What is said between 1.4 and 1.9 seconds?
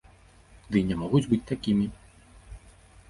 такімі.